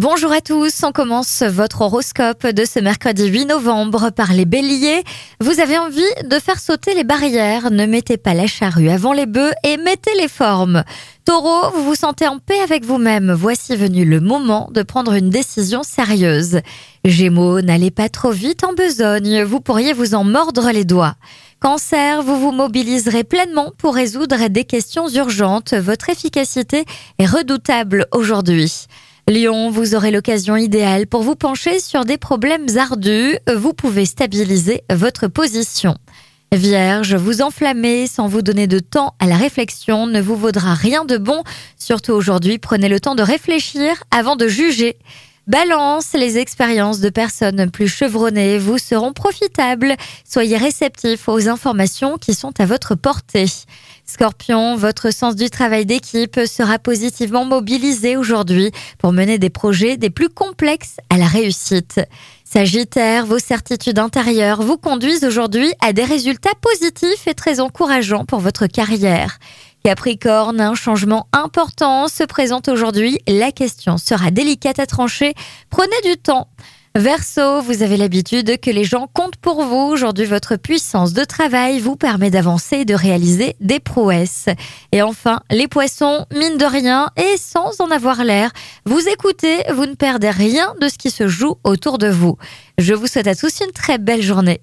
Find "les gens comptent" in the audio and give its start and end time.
78.70-79.36